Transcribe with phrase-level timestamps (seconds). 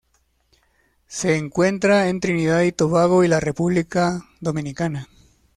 [1.05, 5.07] Se encuentra en Trinidad y Tobago y la República Dominicana.